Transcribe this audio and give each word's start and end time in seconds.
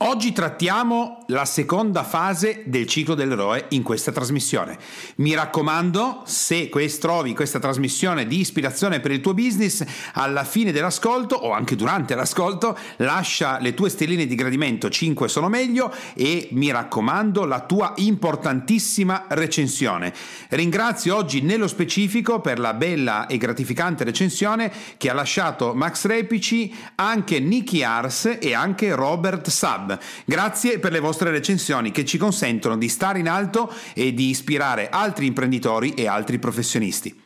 Oggi 0.00 0.30
trattiamo 0.30 1.24
la 1.26 1.44
seconda 1.44 2.04
fase 2.04 2.62
del 2.66 2.86
ciclo 2.86 3.16
dell'eroe 3.16 3.66
in 3.70 3.82
questa 3.82 4.12
trasmissione. 4.12 4.78
Mi 5.16 5.34
raccomando, 5.34 6.22
se 6.24 6.68
trovi 7.00 7.34
questa 7.34 7.58
trasmissione 7.58 8.24
di 8.24 8.38
ispirazione 8.38 9.00
per 9.00 9.10
il 9.10 9.20
tuo 9.20 9.34
business, 9.34 9.84
alla 10.12 10.44
fine 10.44 10.70
dell'ascolto 10.70 11.34
o 11.34 11.50
anche 11.50 11.74
durante 11.74 12.14
l'ascolto, 12.14 12.78
lascia 12.98 13.58
le 13.58 13.74
tue 13.74 13.88
stelline 13.88 14.26
di 14.26 14.36
gradimento, 14.36 14.88
5 14.88 15.26
sono 15.26 15.48
meglio, 15.48 15.92
e 16.14 16.46
mi 16.52 16.70
raccomando 16.70 17.44
la 17.44 17.62
tua 17.62 17.94
importantissima 17.96 19.24
recensione. 19.30 20.14
Ringrazio 20.50 21.16
oggi 21.16 21.40
nello 21.40 21.66
specifico 21.66 22.40
per 22.40 22.60
la 22.60 22.72
bella 22.72 23.26
e 23.26 23.36
gratificante 23.36 24.04
recensione 24.04 24.72
che 24.96 25.10
ha 25.10 25.14
lasciato 25.14 25.74
Max 25.74 26.04
Repici, 26.04 26.72
anche 26.94 27.40
Nicky 27.40 27.82
Ars 27.82 28.38
e 28.40 28.54
anche 28.54 28.94
Robert 28.94 29.48
Sab. 29.48 29.86
Grazie 30.24 30.78
per 30.80 30.92
le 30.92 31.00
vostre 31.00 31.30
recensioni 31.30 31.92
che 31.92 32.04
ci 32.04 32.18
consentono 32.18 32.76
di 32.76 32.88
stare 32.88 33.20
in 33.20 33.28
alto 33.28 33.72
e 33.94 34.12
di 34.12 34.28
ispirare 34.28 34.88
altri 34.88 35.26
imprenditori 35.26 35.94
e 35.94 36.08
altri 36.08 36.38
professionisti. 36.38 37.22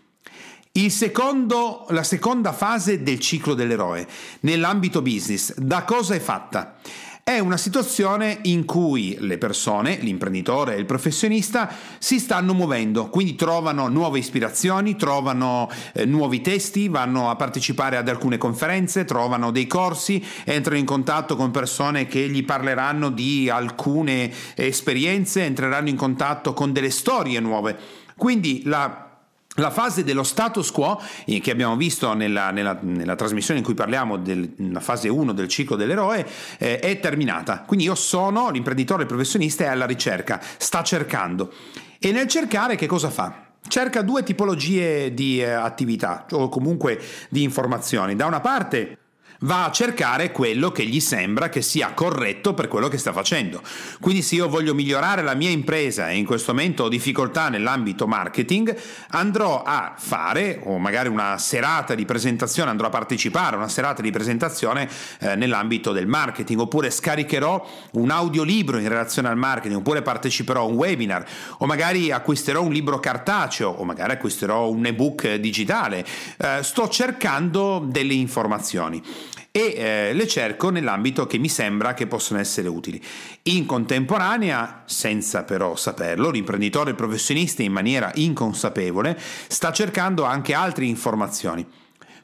Secondo, 0.89 1.87
la 1.91 2.03
seconda 2.03 2.53
fase 2.53 3.03
del 3.03 3.19
ciclo 3.19 3.55
dell'eroe, 3.55 4.07
nell'ambito 4.41 5.03
business, 5.03 5.55
da 5.55 5.85
cosa 5.85 6.15
è 6.15 6.21
fatta? 6.21 6.77
È 7.25 7.39
una 7.39 7.57
situazione 7.57 8.41
in 8.43 8.65
cui 8.65 9.17
le 9.21 9.39
persone, 9.39 9.97
l'imprenditore 10.01 10.75
e 10.75 10.81
il 10.81 10.87
professionista, 10.87 11.73
si 11.99 12.19
stanno 12.19 12.53
muovendo, 12.53 13.11
quindi 13.11 13.37
trovano 13.37 13.87
nuove 13.87 14.19
ispirazioni, 14.19 14.97
trovano 14.97 15.71
eh, 15.93 16.05
nuovi 16.05 16.41
testi, 16.41 16.89
vanno 16.89 17.31
a 17.31 17.37
partecipare 17.37 17.97
ad 17.97 18.09
alcune 18.09 18.39
conferenze, 18.39 19.05
trovano 19.05 19.53
dei 19.53 19.69
corsi, 19.69 20.21
entrano 20.43 20.81
in 20.81 20.85
contatto 20.85 21.37
con 21.37 21.53
persone 21.53 22.09
che 22.09 22.29
gli 22.29 22.45
parleranno 22.45 23.09
di 23.09 23.49
alcune 23.49 24.29
esperienze, 24.57 25.45
entreranno 25.45 25.91
in 25.91 25.97
contatto 25.97 26.53
con 26.55 26.73
delle 26.73 26.91
storie 26.91 27.39
nuove. 27.39 27.79
Quindi 28.17 28.63
la 28.65 29.12
la 29.57 29.71
fase 29.71 30.03
dello 30.03 30.23
status 30.23 30.71
quo, 30.71 31.01
eh, 31.27 31.41
che 31.41 31.51
abbiamo 31.51 31.77
visto 31.77 32.13
nella, 32.15 32.51
nella, 32.51 32.79
nella 32.81 33.17
trasmissione 33.17 33.61
in 33.61 33.65
cui 33.65 33.75
parliamo 33.75 34.17
della 34.17 34.81
fase 34.81 35.09
1 35.09 35.33
del 35.33 35.49
ciclo 35.49 35.77
dell'eroe, 35.77 36.27
eh, 36.59 36.79
è 36.79 37.01
terminata. 37.01 37.61
Quindi 37.61 37.85
io 37.85 37.95
sono 37.95 38.51
l'imprenditore 38.51 39.05
professionista 39.05 39.65
e 39.65 39.67
alla 39.67 39.87
ricerca, 39.87 40.41
sta 40.57 40.83
cercando. 40.83 41.53
E 41.99 42.13
nel 42.13 42.29
cercare 42.29 42.77
che 42.77 42.87
cosa 42.87 43.11
fa? 43.11 43.51
Cerca 43.69 44.03
due 44.03 44.23
tipologie 44.23 45.13
di 45.15 45.41
eh, 45.41 45.51
attività 45.51 46.27
o 46.31 46.49
comunque 46.49 47.01
di 47.29 47.43
informazioni. 47.43 48.17
Da 48.17 48.27
una 48.27 48.41
parte 48.41 48.99
va 49.43 49.65
a 49.65 49.71
cercare 49.71 50.33
quello 50.33 50.71
che 50.71 50.85
gli 50.85 51.01
sembra 51.01 51.49
che 51.49 51.63
sia 51.63 51.93
corretto 51.93 52.55
per 52.55 52.69
quello 52.69 52.89
che 52.89 52.99
sta 52.99 53.13
facendo. 53.13 53.63
Quindi 54.01 54.23
se 54.23 54.37
io 54.37 54.49
voglio 54.49 54.75
migliorare 54.75 55.23
la 55.23 55.35
mia 55.35 55.51
impresa 55.51 56.11
e 56.11 56.17
in 56.17 56.25
questo 56.25 56.53
momento 56.53 56.85
ho 56.85 56.89
difficoltà 56.89 57.49
nell'ambito 57.49 58.07
marketing, 58.07 58.75
andrò 59.11 59.63
a 59.63 59.95
fare 59.97 60.61
o 60.65 60.79
magari 60.79 61.09
una 61.09 61.39
serata 61.39 61.95
di 61.95 62.05
presentazione, 62.05 62.71
andrò 62.71 62.87
a 62.87 62.91
partecipare 62.91 63.55
a 63.57 63.59
una 63.59 63.69
serata 63.69 64.03
di 64.03 64.11
presentazione 64.11 64.89
eh, 65.21 65.35
nell'ambito 65.37 65.93
del 65.93 66.07
marketing 66.07 66.61
oppure 66.61 66.91
scaricherò 66.91 67.67
un 67.93 68.11
audiolibro 68.11 68.79
in 68.79 68.89
relazione 68.89 69.29
al 69.29 69.37
marketing 69.37 69.79
oppure 69.79 70.03
parteciperò 70.03 70.63
a 70.63 70.65
un 70.65 70.75
webinar 70.75 71.25
o 71.59 71.67
magari 71.67 72.11
acquisterò 72.11 72.63
un 72.63 72.73
libro 72.73 73.01
cartaceo 73.01 73.69
o 73.69 73.85
magari 73.85 74.13
acquisterò 74.13 74.69
un 74.69 74.87
ebook 74.87 75.35
digitale. 75.35 76.05
Eh, 76.39 76.61
sto 76.63 76.89
cercando 76.89 77.85
delle 77.87 78.15
informazioni 78.15 79.03
e 79.51 79.75
eh, 79.77 80.13
le 80.15 80.27
cerco 80.27 80.71
nell'ambito 80.71 81.27
che 81.27 81.39
mi 81.39 81.49
sembra 81.49 81.95
che 81.95 82.07
possono 82.07 82.41
essere 82.41 82.69
utili. 82.69 83.03
In 83.45 83.67
contemporanea, 83.67 84.83
senza 84.87 85.45
però 85.45 85.77
saperlo, 85.77 86.31
l'imprenditore 86.31 86.95
professionista 86.95 87.63
in 87.63 87.73
maniera 87.73 88.11
inconsapevole 88.15 89.19
sta 89.49 89.73
cercando 89.73 90.25
anche 90.25 90.55
altre 90.55 90.87
informazioni. 90.87 91.67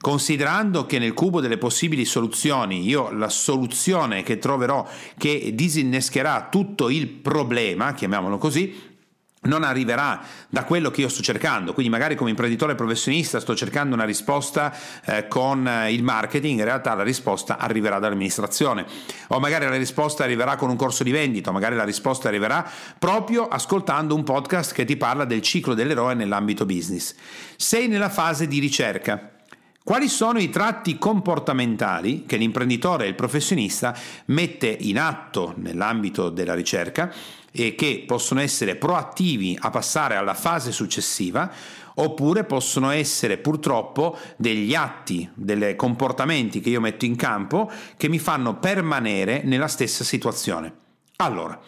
Considerando 0.01 0.87
che 0.87 1.01
nel 1.01 1.13
cubo 1.13 1.41
delle 1.41 1.59
possibili 1.59 2.05
soluzioni 2.05 2.87
io 2.87 3.11
la 3.11 3.29
soluzione 3.29 4.23
che 4.23 4.39
troverò 4.39 4.87
che 5.17 5.51
disinnescherà 5.55 6.47
tutto 6.49 6.89
il 6.89 7.09
problema, 7.09 7.93
chiamiamolo 7.95 8.39
così, 8.39 8.88
non 9.43 9.63
arriverà 9.63 10.21
da 10.49 10.65
quello 10.65 10.91
che 10.91 11.03
io 11.03 11.09
sto 11.09 11.23
cercando, 11.23 11.73
quindi 11.73 11.93
magari 11.93 12.17
come 12.17 12.31
imprenditore 12.31 12.75
professionista 12.75 13.39
sto 13.39 13.55
cercando 13.55 13.95
una 13.95 14.05
risposta 14.05 14.75
eh, 15.05 15.29
con 15.29 15.67
eh, 15.67 15.93
il 15.93 16.03
marketing, 16.03 16.59
in 16.59 16.65
realtà 16.65 16.95
la 16.95 17.05
risposta 17.05 17.57
arriverà 17.59 17.99
dall'amministrazione 17.99 18.85
o 19.29 19.39
magari 19.39 19.67
la 19.67 19.77
risposta 19.77 20.25
arriverà 20.25 20.57
con 20.57 20.71
un 20.71 20.77
corso 20.77 21.05
di 21.05 21.13
vendita, 21.13 21.51
o 21.51 21.53
magari 21.53 21.77
la 21.77 21.85
risposta 21.85 22.29
arriverà 22.29 22.69
proprio 22.99 23.47
ascoltando 23.47 24.15
un 24.15 24.25
podcast 24.25 24.73
che 24.73 24.85
ti 24.85 24.97
parla 24.97 25.25
del 25.25 25.43
ciclo 25.43 25.75
dell'eroe 25.75 26.15
nell'ambito 26.15 26.67
business. 26.67 27.15
Sei 27.57 27.87
nella 27.87 28.11
fase 28.11 28.49
di 28.49 28.59
ricerca. 28.59 29.33
Quali 29.83 30.09
sono 30.09 30.39
i 30.39 30.51
tratti 30.51 30.99
comportamentali 30.99 32.27
che 32.27 32.37
l'imprenditore 32.37 33.07
e 33.07 33.09
il 33.09 33.15
professionista 33.15 33.97
mette 34.27 34.67
in 34.67 34.99
atto 34.99 35.55
nell'ambito 35.57 36.29
della 36.29 36.53
ricerca 36.53 37.11
e 37.65 37.75
che 37.75 38.05
possono 38.07 38.41
essere 38.41 38.77
proattivi 38.77 39.57
a 39.61 39.71
passare 39.71 40.17
alla 40.17 40.35
fase 40.35 40.73
successiva 40.73 41.51
oppure 41.95 42.45
possono 42.45 42.91
essere 42.91 43.39
purtroppo 43.39 44.17
degli 44.37 44.75
atti, 44.75 45.29
dei 45.35 45.75
comportamenti 45.77 46.61
che 46.61 46.71
io 46.71 46.81
metto 46.81 47.05
in 47.05 47.17
campo 47.17 47.71
che 47.97 48.09
mi 48.09 48.19
fanno 48.19 48.59
permanere 48.59 49.43
nella 49.45 49.69
stessa 49.69 50.05
situazione. 50.05 50.73
Allora, 51.17 51.61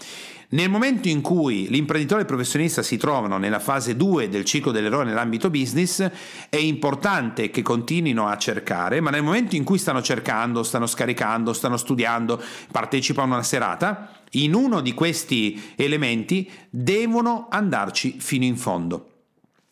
nel 0.53 0.69
momento 0.69 1.09
in 1.09 1.21
cui 1.21 1.69
l'imprenditore 1.69 2.21
e 2.21 2.23
il 2.23 2.29
professionista 2.29 2.83
si 2.83 2.97
trovano 2.97 3.39
nella 3.39 3.61
fase 3.61 3.97
2 3.97 4.29
del 4.29 4.45
ciclo 4.45 4.73
dell'errore 4.73 5.05
nell'ambito 5.05 5.49
business, 5.49 6.11
è 6.49 6.57
importante 6.57 7.51
che 7.51 7.63
continuino 7.63 8.27
a 8.27 8.37
cercare, 8.37 9.01
ma 9.01 9.11
nel 9.11 9.23
momento 9.23 9.55
in 9.55 9.63
cui 9.63 9.79
stanno 9.79 10.03
cercando, 10.03 10.65
stanno 10.65 10.87
scaricando, 10.87 11.53
stanno 11.53 11.77
studiando, 11.77 12.43
partecipano 12.73 13.33
a 13.33 13.35
una 13.35 13.45
serata, 13.45 14.11
in 14.33 14.55
uno 14.55 14.81
di 14.81 14.93
questi 14.93 15.75
elementi 15.77 16.51
devono 16.69 17.47
andarci 17.49 18.17
fino 18.19 18.45
in 18.45 18.57
fondo. 18.57 19.10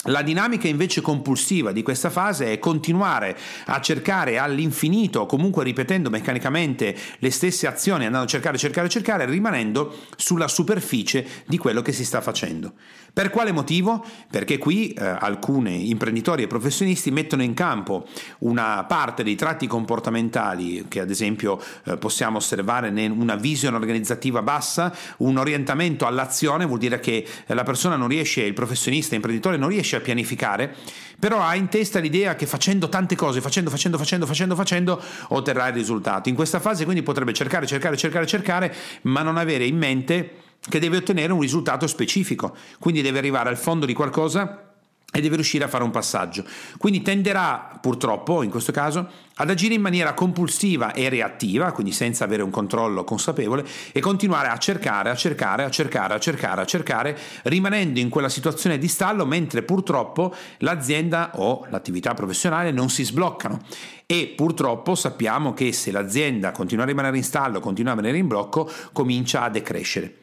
La 0.05 0.23
dinamica 0.23 0.69
invece 0.69 1.01
compulsiva 1.01 1.73
di 1.73 1.83
questa 1.83 2.09
fase 2.09 2.53
è 2.53 2.61
continuare 2.61 3.37
a 3.67 3.81
cercare 3.81 4.39
all'infinito, 4.39 5.27
comunque 5.27 5.65
ripetendo 5.65 6.09
meccanicamente 6.09 6.97
le 7.19 7.31
stesse 7.33 7.67
azioni, 7.67 8.05
andando 8.05 8.27
a 8.27 8.29
cercare, 8.29 8.57
cercare, 8.59 8.89
cercare, 8.89 9.25
rimanendo 9.25 9.93
sulla 10.15 10.47
superficie 10.47 11.27
di 11.47 11.59
quello 11.59 11.83
che 11.83 11.91
si 11.91 12.05
sta 12.05 12.21
facendo. 12.21 12.75
Per 13.13 13.31
quale 13.31 13.51
motivo? 13.51 14.05
Perché 14.31 14.57
qui 14.59 14.93
eh, 14.93 15.05
alcuni 15.05 15.91
imprenditori 15.91 16.45
e 16.45 16.47
professionisti 16.47 17.11
mettono 17.11 17.43
in 17.43 17.55
campo 17.55 18.07
una 18.41 18.85
parte 18.85 19.25
dei 19.25 19.35
tratti 19.35 19.67
comportamentali 19.67 20.85
che 20.87 21.01
ad 21.01 21.11
esempio 21.11 21.61
eh, 21.87 21.97
possiamo 21.97 22.37
osservare 22.37 22.87
in 22.87 23.11
una 23.11 23.35
visione 23.35 23.75
organizzativa 23.75 24.43
bassa, 24.43 24.95
un 25.19 25.39
orientamento 25.39 26.07
all'azione, 26.07 26.67
vuol 26.67 26.79
dire 26.79 27.01
che 27.01 27.27
la 27.47 27.65
persona 27.65 27.97
non 27.97 28.07
riesce, 28.07 28.43
il 28.43 28.55
professionista, 28.55 29.15
l'imprenditore 29.15 29.57
non 29.57 29.71
riesce 29.71 29.88
a 29.97 30.01
pianificare, 30.01 30.75
però 31.19 31.41
ha 31.41 31.55
in 31.55 31.69
testa 31.69 31.99
l'idea 31.99 32.35
che 32.35 32.47
facendo 32.47 32.89
tante 32.89 33.17
cose, 33.17 33.41
facendo, 33.41 33.71
facendo, 33.71 33.99
facendo, 33.99 34.27
facendo, 34.27 34.55
facendo, 34.55 35.03
otterrà 35.29 35.69
il 35.69 35.75
risultato. 35.75 36.29
In 36.29 36.35
questa 36.35 36.61
fase 36.61 36.85
quindi 36.85 37.03
potrebbe 37.03 37.33
cercare, 37.33 37.67
cercare, 37.67 37.97
cercare, 37.97 38.27
cercare, 38.27 38.75
ma 39.03 39.23
non 39.23 39.37
avere 39.37 39.65
in 39.65 39.77
mente 39.77 40.33
che 40.69 40.79
deve 40.79 40.99
ottenere 40.99 41.33
un 41.33 41.41
risultato 41.41 41.87
specifico, 41.87 42.55
quindi 42.79 43.03
deve 43.03 43.19
arrivare 43.19 43.49
al 43.49 43.57
fondo 43.57 43.87
di 43.87 43.95
qualcosa 43.95 44.68
e 45.11 45.21
deve 45.23 45.37
riuscire 45.37 45.65
a 45.65 45.69
fare 45.69 45.85
un 45.85 45.91
passaggio. 45.91 46.45
Quindi 46.77 47.01
tenderà, 47.01 47.79
purtroppo, 47.81 48.43
in 48.43 48.51
questo 48.51 48.73
caso, 48.73 49.09
ad 49.37 49.49
agire 49.49 49.73
in 49.73 49.81
maniera 49.81 50.13
compulsiva 50.13 50.93
e 50.93 51.09
reattiva, 51.09 51.73
quindi 51.73 51.93
senza 51.93 52.25
avere 52.25 52.43
un 52.43 52.51
controllo 52.51 53.05
consapevole, 53.05 53.65
e 53.93 54.01
continuare 54.01 54.49
a 54.49 54.59
cercare, 54.59 55.09
a 55.09 55.17
cercare, 55.17 55.65
a 55.65 55.71
cercare, 55.71 56.15
a 56.15 56.19
cercare, 56.19 56.61
a 56.61 56.65
cercare, 56.67 57.19
rimanendo 57.45 58.01
in 58.01 58.11
quella 58.11 58.29
situazione 58.29 58.77
di 58.77 58.87
stallo, 58.87 59.25
mentre 59.25 59.63
purtroppo 59.63 60.35
l'azienda 60.59 61.33
o 61.37 61.67
l'attività 61.71 62.13
professionale 62.13 62.71
non 62.71 62.91
si 62.91 63.05
sbloccano. 63.05 63.61
E 64.05 64.33
purtroppo 64.37 64.95
sappiamo 64.95 65.55
che 65.55 65.73
se 65.73 65.91
l'azienda 65.91 66.51
continua 66.51 66.85
a 66.85 66.87
rimanere 66.87 67.17
in 67.17 67.25
stallo, 67.25 67.61
continua 67.61 67.93
a 67.93 67.95
rimanere 67.95 68.19
in 68.19 68.27
blocco, 68.27 68.71
comincia 68.93 69.43
a 69.43 69.49
decrescere. 69.49 70.18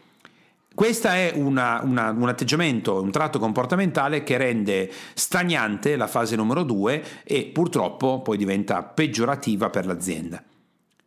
Questo 0.76 1.08
è 1.08 1.32
una, 1.34 1.80
una, 1.84 2.10
un 2.10 2.28
atteggiamento, 2.28 3.02
un 3.02 3.10
tratto 3.10 3.40
comportamentale 3.40 4.24
che 4.24 4.36
rende 4.36 4.92
stagnante 5.14 5.96
la 5.96 6.08
fase 6.08 6.36
numero 6.36 6.64
due 6.64 7.02
e 7.24 7.46
purtroppo 7.46 8.22
poi 8.22 8.36
diventa 8.36 8.84
peggiorativa 8.84 9.70
per 9.70 9.86
l'azienda. 9.86 10.44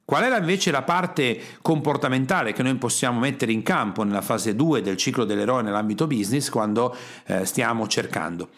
Qual 0.07 0.23
è 0.23 0.39
invece 0.39 0.71
la 0.71 0.81
parte 0.81 1.39
comportamentale 1.61 2.55
che 2.55 2.63
noi 2.63 2.77
possiamo 2.77 3.19
mettere 3.19 3.53
in 3.53 3.63
campo 3.63 4.05
nella 4.05 4.23
fase 4.23 4.57
2 4.57 4.81
del 4.81 4.97
ciclo 4.97 5.25
dell'eroe 5.25 5.61
nell'ambito 5.61 6.07
business 6.07 6.49
quando 6.49 6.97
eh, 7.27 7.45
stiamo 7.45 7.87
cercando? 7.89 8.49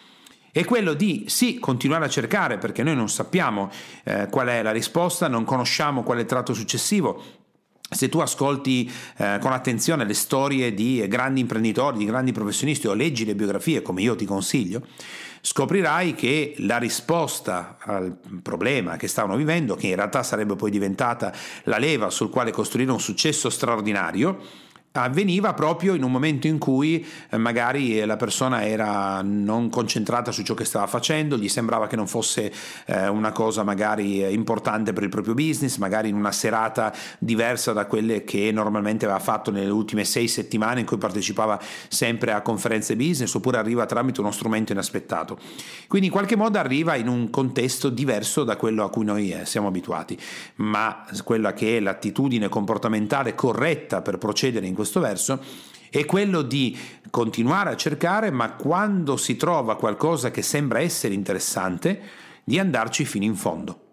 È 0.52 0.64
quello 0.64 0.94
di 0.94 1.24
sì 1.26 1.58
continuare 1.58 2.04
a 2.04 2.08
cercare 2.08 2.58
perché 2.58 2.84
noi 2.84 2.94
non 2.94 3.08
sappiamo 3.08 3.68
eh, 4.04 4.28
qual 4.30 4.46
è 4.46 4.62
la 4.62 4.70
risposta, 4.70 5.26
non 5.26 5.42
conosciamo 5.42 6.04
qual 6.04 6.18
è 6.18 6.20
il 6.20 6.26
tratto 6.26 6.54
successivo, 6.54 7.20
se 7.90 8.08
tu 8.08 8.20
ascolti 8.20 8.90
eh, 9.16 9.38
con 9.40 9.52
attenzione 9.52 10.04
le 10.04 10.14
storie 10.14 10.72
di 10.72 11.04
grandi 11.08 11.40
imprenditori, 11.40 11.98
di 11.98 12.04
grandi 12.04 12.32
professionisti 12.32 12.86
o 12.86 12.94
leggi 12.94 13.24
le 13.24 13.34
biografie 13.34 13.82
come 13.82 14.00
io 14.02 14.14
ti 14.14 14.24
consiglio, 14.24 14.86
scoprirai 15.40 16.14
che 16.14 16.54
la 16.58 16.78
risposta 16.78 17.78
al 17.80 18.16
problema 18.42 18.96
che 18.96 19.08
stavano 19.08 19.36
vivendo, 19.36 19.74
che 19.74 19.88
in 19.88 19.96
realtà 19.96 20.22
sarebbe 20.22 20.54
poi 20.54 20.70
diventata 20.70 21.32
la 21.64 21.78
leva 21.78 22.10
sul 22.10 22.30
quale 22.30 22.52
costruire 22.52 22.92
un 22.92 23.00
successo 23.00 23.50
straordinario, 23.50 24.38
avveniva 24.92 25.54
proprio 25.54 25.94
in 25.94 26.02
un 26.02 26.10
momento 26.10 26.48
in 26.48 26.58
cui 26.58 27.06
eh, 27.30 27.36
magari 27.36 28.04
la 28.04 28.16
persona 28.16 28.66
era 28.66 29.22
non 29.22 29.68
concentrata 29.68 30.32
su 30.32 30.42
ciò 30.42 30.54
che 30.54 30.64
stava 30.64 30.88
facendo, 30.88 31.36
gli 31.36 31.48
sembrava 31.48 31.86
che 31.86 31.94
non 31.94 32.08
fosse 32.08 32.52
eh, 32.86 33.06
una 33.06 33.30
cosa 33.30 33.62
magari 33.62 34.24
eh, 34.24 34.32
importante 34.32 34.92
per 34.92 35.04
il 35.04 35.08
proprio 35.08 35.34
business, 35.34 35.76
magari 35.76 36.08
in 36.08 36.16
una 36.16 36.32
serata 36.32 36.92
diversa 37.20 37.72
da 37.72 37.86
quelle 37.86 38.24
che 38.24 38.50
normalmente 38.52 39.04
aveva 39.04 39.20
fatto 39.20 39.52
nelle 39.52 39.70
ultime 39.70 40.04
sei 40.04 40.26
settimane 40.26 40.80
in 40.80 40.86
cui 40.86 40.98
partecipava 40.98 41.60
sempre 41.88 42.32
a 42.32 42.42
conferenze 42.42 42.96
business 42.96 43.32
oppure 43.34 43.58
arriva 43.58 43.86
tramite 43.86 44.20
uno 44.20 44.32
strumento 44.32 44.72
inaspettato. 44.72 45.38
Quindi 45.86 46.08
in 46.08 46.12
qualche 46.12 46.34
modo 46.34 46.58
arriva 46.58 46.96
in 46.96 47.06
un 47.06 47.30
contesto 47.30 47.90
diverso 47.90 48.42
da 48.42 48.56
quello 48.56 48.82
a 48.82 48.90
cui 48.90 49.04
noi 49.04 49.36
siamo 49.44 49.68
abituati, 49.68 50.18
ma 50.56 51.04
quella 51.22 51.52
che 51.52 51.76
è 51.76 51.80
l'attitudine 51.80 52.48
comportamentale 52.48 53.36
corretta 53.36 54.02
per 54.02 54.18
procedere 54.18 54.66
in 54.66 54.78
questo 54.80 55.00
verso 55.00 55.42
è 55.90 56.04
quello 56.06 56.42
di 56.42 56.76
continuare 57.10 57.70
a 57.70 57.76
cercare, 57.76 58.30
ma 58.30 58.52
quando 58.52 59.16
si 59.16 59.36
trova 59.36 59.76
qualcosa 59.76 60.30
che 60.30 60.42
sembra 60.42 60.80
essere 60.80 61.14
interessante, 61.14 62.00
di 62.44 62.58
andarci 62.58 63.04
fino 63.04 63.24
in 63.24 63.34
fondo. 63.34 63.88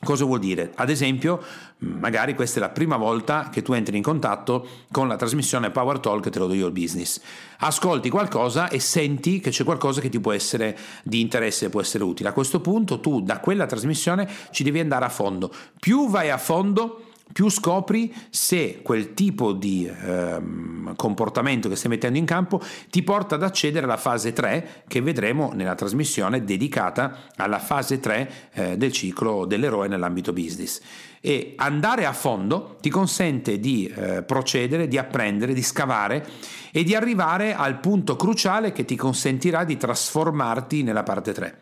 Cosa 0.00 0.24
vuol 0.24 0.38
dire? 0.38 0.70
Ad 0.76 0.90
esempio, 0.90 1.42
magari 1.78 2.36
questa 2.36 2.58
è 2.58 2.60
la 2.60 2.68
prima 2.68 2.96
volta 2.96 3.48
che 3.50 3.62
tu 3.62 3.72
entri 3.72 3.96
in 3.96 4.02
contatto 4.02 4.66
con 4.92 5.08
la 5.08 5.16
trasmissione 5.16 5.70
Power 5.70 5.98
Talk 5.98 6.28
Te 6.30 6.38
lo 6.38 6.46
do 6.46 6.54
io 6.54 6.66
il 6.66 6.72
business. 6.72 7.20
Ascolti 7.58 8.08
qualcosa 8.08 8.68
e 8.68 8.78
senti 8.78 9.40
che 9.40 9.50
c'è 9.50 9.64
qualcosa 9.64 10.00
che 10.00 10.08
ti 10.08 10.20
può 10.20 10.30
essere 10.30 10.78
di 11.02 11.20
interesse, 11.20 11.68
può 11.68 11.80
essere 11.80 12.04
utile. 12.04 12.28
A 12.28 12.32
questo 12.32 12.60
punto 12.60 13.00
tu 13.00 13.22
da 13.22 13.40
quella 13.40 13.66
trasmissione 13.66 14.28
ci 14.52 14.62
devi 14.62 14.78
andare 14.78 15.04
a 15.04 15.08
fondo. 15.08 15.52
Più 15.80 16.08
vai 16.08 16.30
a 16.30 16.38
fondo, 16.38 17.07
più 17.32 17.48
scopri 17.48 18.12
se 18.30 18.80
quel 18.82 19.14
tipo 19.14 19.52
di 19.52 19.88
ehm, 19.88 20.94
comportamento 20.96 21.68
che 21.68 21.76
stai 21.76 21.90
mettendo 21.90 22.18
in 22.18 22.24
campo 22.24 22.60
ti 22.90 23.02
porta 23.02 23.34
ad 23.36 23.42
accedere 23.42 23.84
alla 23.84 23.96
fase 23.96 24.32
3 24.32 24.84
che 24.88 25.00
vedremo 25.00 25.52
nella 25.54 25.74
trasmissione 25.74 26.44
dedicata 26.44 27.26
alla 27.36 27.58
fase 27.58 28.00
3 28.00 28.32
eh, 28.52 28.76
del 28.76 28.92
ciclo 28.92 29.44
dell'eroe 29.44 29.88
nell'ambito 29.88 30.32
business. 30.32 30.80
E 31.20 31.54
andare 31.56 32.06
a 32.06 32.12
fondo 32.12 32.76
ti 32.80 32.90
consente 32.90 33.58
di 33.58 33.86
eh, 33.86 34.22
procedere, 34.22 34.88
di 34.88 34.98
apprendere, 34.98 35.52
di 35.52 35.62
scavare 35.62 36.26
e 36.70 36.84
di 36.84 36.94
arrivare 36.94 37.54
al 37.54 37.80
punto 37.80 38.16
cruciale 38.16 38.72
che 38.72 38.84
ti 38.84 38.96
consentirà 38.96 39.64
di 39.64 39.76
trasformarti 39.76 40.82
nella 40.82 41.02
parte 41.02 41.32
3. 41.32 41.58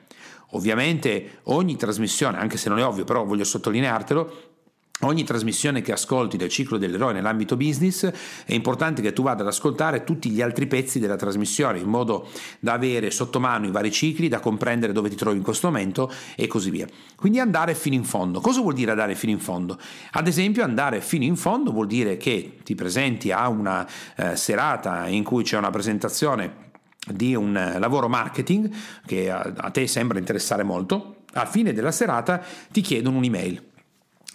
Ovviamente 0.50 1.40
ogni 1.44 1.76
trasmissione, 1.76 2.38
anche 2.38 2.56
se 2.56 2.68
non 2.68 2.78
è 2.78 2.84
ovvio, 2.84 3.04
però 3.04 3.24
voglio 3.24 3.44
sottolineartelo, 3.44 4.54
Ogni 5.00 5.25
trasmissione 5.25 5.82
che 5.82 5.93
ascolti 5.93 6.38
del 6.38 6.48
ciclo 6.48 6.78
dell'eroe 6.78 7.12
nell'ambito 7.12 7.54
business 7.54 8.10
è 8.46 8.54
importante 8.54 9.02
che 9.02 9.12
tu 9.12 9.22
vada 9.22 9.43
ad 9.43 9.48
ascoltare 9.48 10.04
tutti 10.04 10.31
gli 10.31 10.40
altri 10.40 10.66
pezzi 10.66 10.98
della 10.98 11.16
trasmissione 11.16 11.78
in 11.81 11.88
modo 11.88 12.26
da 12.60 12.72
avere 12.72 13.10
sotto 13.10 13.38
mano 13.38 13.66
i 13.66 13.70
vari 13.70 13.93
cicli, 13.93 14.28
da 14.28 14.40
comprendere 14.40 14.94
dove 14.94 15.10
ti 15.10 15.14
trovi 15.16 15.37
in 15.37 15.43
questo 15.43 15.66
momento 15.66 16.10
e 16.34 16.46
così 16.46 16.70
via. 16.70 16.87
Quindi 17.14 17.40
andare 17.40 17.75
fino 17.75 17.94
in 17.94 18.04
fondo. 18.04 18.40
Cosa 18.40 18.62
vuol 18.62 18.72
dire 18.72 18.93
andare 18.93 19.14
fino 19.14 19.32
in 19.32 19.38
fondo? 19.38 19.78
Ad 20.12 20.26
esempio 20.26 20.64
andare 20.64 21.02
fino 21.02 21.25
in 21.25 21.37
fondo 21.37 21.72
vuol 21.72 21.88
dire 21.88 22.16
che 22.16 22.60
ti 22.64 22.75
presenti 22.75 23.31
a 23.31 23.49
una 23.49 23.87
eh, 24.16 24.34
serata 24.34 25.08
in 25.08 25.25
cui 25.25 25.44
c'è 25.44 25.58
una 25.58 25.70
presentazione 25.70 26.64
di 27.06 27.34
un 27.34 27.54
eh, 27.54 27.78
lavoro 27.78 28.08
marketing 28.08 28.72
che 29.04 29.31
a, 29.31 29.52
a 29.56 29.70
te 29.70 29.87
sembra 29.87 30.19
interessare 30.19 30.62
molto. 30.62 31.16
A 31.34 31.44
fine 31.44 31.75
della 31.75 31.92
serata 31.92 32.42
ti 32.72 32.81
chiedono 32.81 33.19
un'email 33.19 33.62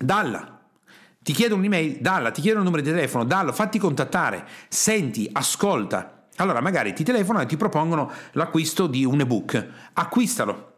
Dalla. 0.01 0.50
Ti 1.23 1.33
chiedo 1.33 1.53
un'email, 1.53 1.97
dalla, 1.99 2.31
ti 2.31 2.41
chiedo 2.41 2.57
un 2.57 2.63
numero 2.63 2.81
di 2.81 2.89
telefono, 2.89 3.23
dallo, 3.25 3.53
fatti 3.53 3.77
contattare, 3.77 4.47
senti, 4.67 5.29
ascolta. 5.31 6.25
Allora 6.37 6.61
magari 6.61 6.93
ti 6.93 7.03
telefonano 7.03 7.45
e 7.45 7.47
ti 7.47 7.57
propongono 7.57 8.11
l'acquisto 8.31 8.87
di 8.87 9.05
un 9.05 9.19
ebook. 9.19 9.67
Acquistalo. 9.93 10.69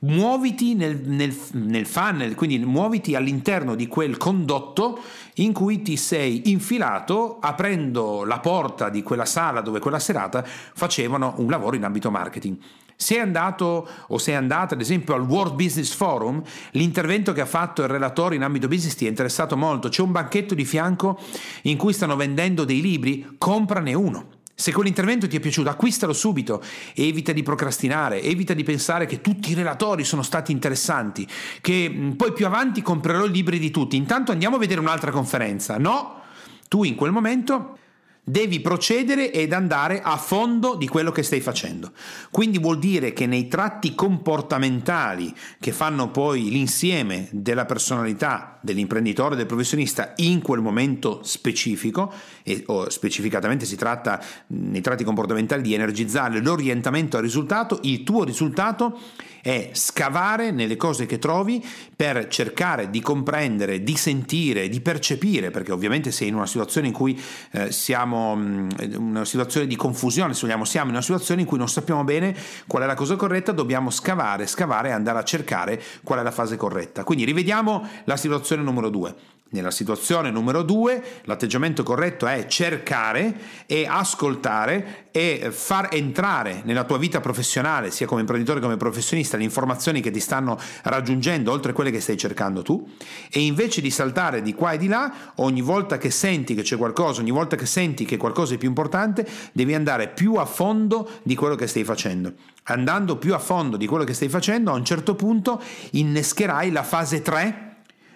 Muoviti 0.00 0.74
nel, 0.74 1.00
nel, 1.00 1.36
nel 1.52 1.86
funnel, 1.86 2.36
quindi 2.36 2.58
muoviti 2.58 3.16
all'interno 3.16 3.74
di 3.74 3.88
quel 3.88 4.18
condotto 4.18 5.00
in 5.36 5.52
cui 5.52 5.82
ti 5.82 5.96
sei 5.96 6.50
infilato 6.50 7.38
aprendo 7.40 8.24
la 8.24 8.38
porta 8.38 8.88
di 8.88 9.02
quella 9.02 9.24
sala 9.24 9.62
dove 9.62 9.80
quella 9.80 9.98
serata 9.98 10.44
facevano 10.44 11.34
un 11.38 11.48
lavoro 11.48 11.74
in 11.74 11.84
ambito 11.84 12.10
marketing. 12.10 12.56
Sei 13.02 13.18
andato 13.18 13.88
o 14.06 14.16
sei 14.16 14.36
andata 14.36 14.74
ad 14.74 14.80
esempio 14.80 15.14
al 15.14 15.22
World 15.22 15.54
Business 15.54 15.92
Forum, 15.92 16.40
l'intervento 16.70 17.32
che 17.32 17.40
ha 17.40 17.46
fatto 17.46 17.82
il 17.82 17.88
relatore 17.88 18.36
in 18.36 18.44
ambito 18.44 18.68
business 18.68 18.94
ti 18.94 19.06
è 19.06 19.08
interessato 19.08 19.56
molto, 19.56 19.88
c'è 19.88 20.02
un 20.02 20.12
banchetto 20.12 20.54
di 20.54 20.64
fianco 20.64 21.18
in 21.62 21.76
cui 21.76 21.92
stanno 21.92 22.14
vendendo 22.14 22.62
dei 22.64 22.80
libri, 22.80 23.34
comprane 23.38 23.92
uno. 23.92 24.26
Se 24.54 24.70
quell'intervento 24.70 25.26
ti 25.26 25.36
è 25.36 25.40
piaciuto, 25.40 25.68
acquistalo 25.68 26.12
subito, 26.12 26.62
evita 26.94 27.32
di 27.32 27.42
procrastinare, 27.42 28.22
evita 28.22 28.54
di 28.54 28.62
pensare 28.62 29.06
che 29.06 29.20
tutti 29.20 29.50
i 29.50 29.54
relatori 29.54 30.04
sono 30.04 30.22
stati 30.22 30.52
interessanti, 30.52 31.26
che 31.60 32.12
poi 32.16 32.32
più 32.32 32.46
avanti 32.46 32.82
comprerò 32.82 33.24
i 33.24 33.32
libri 33.32 33.58
di 33.58 33.72
tutti, 33.72 33.96
intanto 33.96 34.30
andiamo 34.30 34.56
a 34.56 34.58
vedere 34.60 34.78
un'altra 34.78 35.10
conferenza. 35.10 35.76
No, 35.76 36.20
tu 36.68 36.84
in 36.84 36.94
quel 36.94 37.10
momento 37.10 37.78
Devi 38.24 38.60
procedere 38.60 39.32
ed 39.32 39.52
andare 39.52 40.00
a 40.00 40.16
fondo 40.16 40.76
di 40.76 40.86
quello 40.86 41.10
che 41.10 41.24
stai 41.24 41.40
facendo. 41.40 41.90
Quindi 42.30 42.60
vuol 42.60 42.78
dire 42.78 43.12
che 43.12 43.26
nei 43.26 43.48
tratti 43.48 43.96
comportamentali 43.96 45.34
che 45.58 45.72
fanno 45.72 46.08
poi 46.12 46.48
l'insieme 46.48 47.26
della 47.32 47.64
personalità 47.64 48.60
dell'imprenditore, 48.62 49.34
del 49.34 49.46
professionista 49.46 50.12
in 50.18 50.40
quel 50.40 50.60
momento 50.60 51.18
specifico, 51.24 52.12
e 52.44 52.62
o 52.66 52.88
specificatamente 52.90 53.66
si 53.66 53.74
tratta 53.74 54.22
nei 54.46 54.80
tratti 54.80 55.02
comportamentali 55.02 55.62
di 55.62 55.74
energizzare 55.74 56.40
l'orientamento 56.40 57.16
al 57.16 57.24
risultato, 57.24 57.80
il 57.82 58.04
tuo 58.04 58.22
risultato 58.22 59.00
è 59.42 59.70
scavare 59.72 60.52
nelle 60.52 60.76
cose 60.76 61.04
che 61.04 61.18
trovi 61.18 61.60
per 61.96 62.28
cercare 62.28 62.90
di 62.90 63.00
comprendere, 63.00 63.82
di 63.82 63.96
sentire, 63.96 64.68
di 64.68 64.80
percepire, 64.80 65.50
perché 65.50 65.72
ovviamente 65.72 66.12
sei 66.12 66.28
in 66.28 66.36
una 66.36 66.46
situazione 66.46 66.86
in 66.86 66.92
cui 66.92 67.20
eh, 67.50 67.72
siamo 67.72 68.11
mm, 68.16 68.68
una 68.96 69.24
situazione 69.24 69.66
di 69.66 69.76
confusione, 69.76 70.34
se 70.34 70.42
vogliamo, 70.42 70.64
siamo 70.64 70.88
in 70.88 70.94
una 70.94 71.02
situazione 71.02 71.42
in 71.42 71.46
cui 71.46 71.58
non 71.58 71.68
sappiamo 71.68 72.04
bene 72.04 72.34
qual 72.66 72.82
è 72.82 72.86
la 72.86 72.94
cosa 72.94 73.16
corretta, 73.16 73.52
dobbiamo 73.52 73.90
scavare, 73.90 74.46
scavare 74.46 74.88
e 74.88 74.92
andare 74.92 75.18
a 75.18 75.24
cercare 75.24 75.80
qual 76.02 76.20
è 76.20 76.22
la 76.22 76.30
fase 76.30 76.56
corretta. 76.56 77.04
Quindi 77.04 77.24
rivediamo 77.24 77.88
la 78.04 78.16
situazione 78.16 78.62
numero 78.62 78.88
due. 78.88 79.14
Nella 79.52 79.70
situazione 79.70 80.30
numero 80.30 80.62
due 80.62 81.02
l'atteggiamento 81.24 81.82
corretto 81.82 82.26
è 82.26 82.46
cercare 82.46 83.34
e 83.66 83.86
ascoltare 83.86 85.08
e 85.10 85.50
far 85.50 85.88
entrare 85.92 86.62
nella 86.64 86.84
tua 86.84 86.96
vita 86.96 87.20
professionale, 87.20 87.90
sia 87.90 88.06
come 88.06 88.20
imprenditore 88.20 88.60
che 88.60 88.64
come 88.64 88.78
professionista, 88.78 89.36
le 89.36 89.44
informazioni 89.44 90.00
che 90.00 90.10
ti 90.10 90.20
stanno 90.20 90.58
raggiungendo 90.84 91.52
oltre 91.52 91.74
quelle 91.74 91.90
che 91.90 92.00
stai 92.00 92.16
cercando 92.16 92.62
tu 92.62 92.88
e 93.30 93.40
invece 93.40 93.82
di 93.82 93.90
saltare 93.90 94.40
di 94.40 94.54
qua 94.54 94.72
e 94.72 94.78
di 94.78 94.88
là, 94.88 95.12
ogni 95.36 95.60
volta 95.60 95.98
che 95.98 96.10
senti 96.10 96.54
che 96.54 96.62
c'è 96.62 96.78
qualcosa, 96.78 97.20
ogni 97.20 97.30
volta 97.30 97.54
che 97.54 97.66
senti 97.66 98.06
che 98.06 98.16
qualcosa 98.16 98.54
è 98.54 98.56
più 98.56 98.68
importante, 98.68 99.28
devi 99.52 99.74
andare 99.74 100.08
più 100.08 100.36
a 100.36 100.46
fondo 100.46 101.10
di 101.24 101.34
quello 101.34 101.56
che 101.56 101.66
stai 101.66 101.84
facendo. 101.84 102.32
Andando 102.64 103.18
più 103.18 103.34
a 103.34 103.38
fondo 103.38 103.76
di 103.76 103.86
quello 103.86 104.04
che 104.04 104.14
stai 104.14 104.30
facendo, 104.30 104.70
a 104.70 104.74
un 104.74 104.84
certo 104.86 105.14
punto 105.14 105.60
innescherai 105.90 106.70
la 106.70 106.82
fase 106.82 107.20
3 107.20 107.66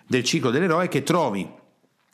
del 0.06 0.24
ciclo 0.24 0.50
dell'eroe 0.50 0.88
che 0.88 1.02
trovi 1.02 1.64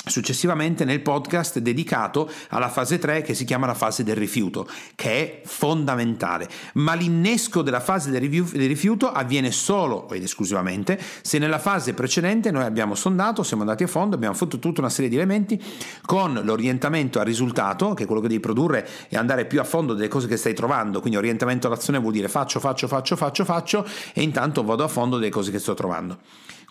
successivamente 0.04 0.84
nel 0.84 1.00
podcast 1.00 1.60
dedicato 1.60 2.28
alla 2.48 2.68
fase 2.68 2.98
3 2.98 3.22
che 3.22 3.34
si 3.34 3.44
chiama 3.44 3.66
la 3.66 3.74
fase 3.74 4.02
del 4.02 4.16
rifiuto, 4.16 4.66
che 4.94 5.10
è 5.10 5.40
fondamentale. 5.44 6.48
Ma 6.74 6.94
l'innesco 6.94 7.62
della 7.62 7.80
fase 7.80 8.10
del, 8.10 8.20
rifiuto 8.20 9.12
avviene 9.12 9.52
solo 9.52 10.08
ed 10.10 10.22
esclusivamente 10.22 11.00
se 11.22 11.38
nella 11.38 11.58
fase 11.58 11.94
precedente 11.94 12.50
noi 12.50 12.64
abbiamo 12.64 12.94
sondato, 12.94 13.42
siamo 13.42 13.62
andati 13.62 13.84
a 13.84 13.86
fondo, 13.86 14.16
abbiamo 14.16 14.34
fatto 14.34 14.58
tutta 14.58 14.80
una 14.80 14.90
serie 14.90 15.08
di 15.08 15.16
elementi 15.16 15.62
con 16.04 16.40
l'orientamento 16.42 17.20
al 17.20 17.24
risultato, 17.24 17.94
che 17.94 18.02
è 18.02 18.06
quello 18.06 18.20
che 18.20 18.28
devi 18.28 18.40
produrre 18.40 18.88
e 19.08 19.16
andare 19.16 19.46
più 19.46 19.60
a 19.60 19.64
fondo 19.64 19.94
delle 19.94 20.08
cose 20.08 20.26
che 20.26 20.36
stai 20.36 20.54
trovando. 20.54 21.00
Quindi 21.00 21.18
orientamento 21.18 21.68
all'azione 21.68 22.00
vuol 22.00 22.12
dire 22.12 22.28
faccio, 22.28 22.58
faccio, 22.58 22.88
faccio, 22.88 23.14
faccio, 23.14 23.44
faccio 23.44 23.86
e 24.12 24.22
intanto 24.22 24.64
vado 24.64 24.82
a 24.82 24.88
fondo 24.88 25.18
delle 25.18 25.30
cose 25.30 25.52
che 25.52 25.60
sto 25.60 25.74
trovando. 25.74 26.18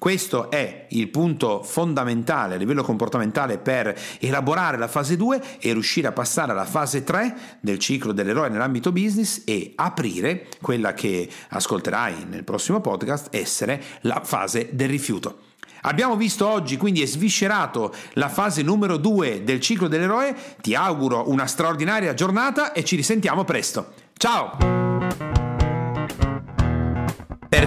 Questo 0.01 0.50
è 0.50 0.88
il 0.89 1.10
punto 1.10 1.62
fondamentale 1.62 2.55
a 2.55 2.58
livello 2.58 2.81
comportamentale 2.81 3.60
per 3.60 3.96
elaborare 4.20 4.75
la 4.75 4.88
fase 4.88 5.15
2 5.15 5.60
e 5.60 5.74
riuscire 5.74 6.08
a 6.08 6.12
passare 6.12 6.53
alla 6.53 6.65
fase 6.65 7.03
3 7.03 7.60
del 7.60 7.77
ciclo 7.77 8.12
dell'eroe 8.12 8.50
nell'ambito 8.50 8.91
business 8.91 9.43
e 9.46 9.74
aprire 9.75 10.48
quella 10.60 10.96
che 10.96 11.29
ascolterai 11.50 12.25
nel 12.27 12.43
prossimo 12.43 12.81
podcast, 12.81 13.27
essere 13.29 13.79
la 14.01 14.22
fase 14.24 14.70
del 14.72 14.89
rifiuto. 14.89 15.41
Abbiamo 15.81 16.15
visto 16.15 16.48
oggi 16.48 16.77
quindi 16.77 17.03
e 17.03 17.08
sviscerato 17.08 17.93
la 18.13 18.29
fase 18.29 18.63
numero 18.63 18.98
2 18.98 19.43
del 19.43 19.60
ciclo 19.60 19.88
dell'eroe, 19.88 20.36
ti 20.62 20.74
auguro 20.74 21.29
una 21.29 21.46
straordinaria 21.46 22.15
giornata 22.15 22.72
e 22.72 22.84
ci 22.84 22.96
risentiamo 22.96 23.43
presto. 23.43 23.93
Ciao! 24.17 24.80